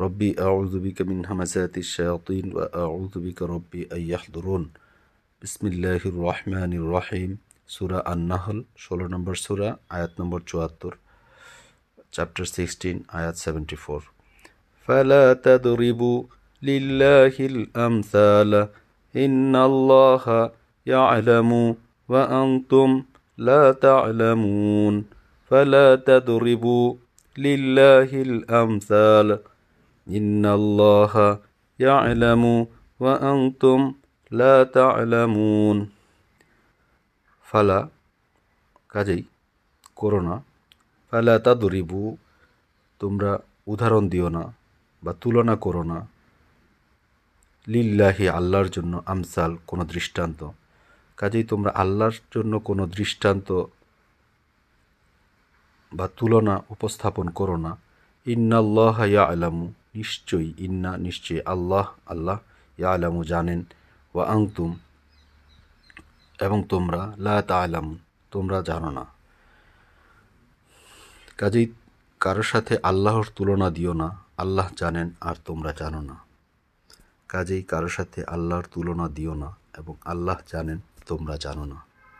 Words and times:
ربي 0.00 0.30
أعوذ 0.40 0.78
بك 0.78 1.02
من 1.02 1.26
همزات 1.26 1.78
الشياطين 1.78 2.52
وأعوذ 2.56 3.14
بك 3.26 3.42
ربي 3.42 3.88
أن 3.92 4.00
يحضرون 4.12 4.70
بسم 5.42 5.66
الله 5.66 6.00
الرحمن 6.12 6.72
الرحيم 6.72 7.30
سورة 7.68 7.98
النحل 8.12 8.58
ষোলো 8.84 9.04
নম্বর 9.14 9.34
সূরা 9.44 9.68
আয়াত 9.94 10.12
নম্বর 10.20 10.40
চুয়াত্তর 10.50 10.92
চ্যাপ্টার 12.14 12.44
সিক্সটিন 12.56 12.96
আয়াত 13.18 13.36
সেভেন্টি 13.44 13.76
ফোর 13.84 14.00
فلا 14.88 15.24
تضربوا 15.46 16.18
لله 16.62 17.34
الأمثال 17.52 18.52
إن 19.14 19.54
الله 19.70 20.24
يعلم 20.86 21.50
وأنتم 22.12 22.88
لا 23.48 23.64
تعلمون 23.86 24.94
فلا 25.50 25.88
تضربوا 26.08 26.86
لله 27.36 28.10
الأمثال 28.28 29.28
إن 30.06 30.44
الله 30.48 31.14
يعلم 31.78 32.42
وأنتم 33.00 33.78
لا 34.30 34.54
تعلمون 34.70 35.78
ফালা 37.46 37.78
কাজেই 38.90 39.22
করো 39.96 40.20
না 40.26 40.34
ফালা 41.12 41.34
তাদরিবু 41.46 42.00
তোমরা 43.00 43.30
উদাহরণ 43.66 44.04
দিও 44.12 44.28
না 44.36 44.44
বা 45.02 45.12
তুলনা 45.22 45.54
করো 45.64 45.82
না 45.90 45.98
লিল্লাহি 47.66 48.24
আল্লাহর 48.38 48.68
জন্য 48.76 48.92
আমসাল 49.12 49.52
কোনো 49.66 49.82
দৃষ্টান্ত 49.92 50.40
কাজেই 51.18 51.44
তোমরা 51.44 51.70
আল্লাহর 51.82 52.16
জন্য 52.34 52.52
কোনো 52.60 52.82
দৃষ্টান্ত 52.96 53.48
বা 55.92 56.06
তুলনা 56.16 56.54
উপস্থাপন 56.70 57.26
করো 57.38 57.56
না 57.64 57.72
ইন্নাল্লাহ 58.26 58.96
ইয়া 59.06 59.24
আলামু 59.32 59.66
নিশ্চয়ই, 59.95 60.53
ইন্না 60.57 60.97
নিশ্চয়ই 60.97 61.41
আল্লাহ 61.45 61.87
আল্লাহ 62.05 62.37
ইয়া 62.77 62.93
আলামু 62.93 63.23
জানেন, 63.23 63.65
ওয়া 64.15 64.25
আংতুম 64.25 64.79
এবং 66.39 66.63
তোমরা 66.69 67.13
লা 67.17 67.41
তালাম 67.41 67.97
তোমরা 68.31 68.61
জানো 68.61 68.91
না। 68.91 69.05
কাজেই 71.37 71.73
কারোর 72.19 72.43
সাথে 72.43 72.77
আল্লাহর 72.83 73.27
তুলনা 73.35 73.69
দিও 73.69 73.93
না, 73.93 74.17
আল্লাহ 74.37 74.67
জানেন 74.75 75.13
আর 75.21 75.35
তোমরা 75.45 75.71
জানো 75.71 76.01
না। 76.01 76.15
কাজেই 77.27 77.63
কারোর 77.63 77.89
সাথে 77.89 78.23
আল্লাহর 78.25 78.63
তুলনা 78.71 79.07
দিও 79.09 79.33
না, 79.33 79.55
এবং 79.77 79.95
আল্লাহ 80.05 80.37
জানেন, 80.51 80.79
তোমরা 81.05 81.37
জানো 81.37 81.65
না। 81.65 81.85